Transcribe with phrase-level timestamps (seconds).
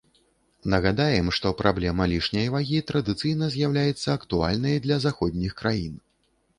[0.73, 5.93] Нагадаем, што праблема лішняй вагі традыцыйна з'яўляецца актуальнай для заходніх краін.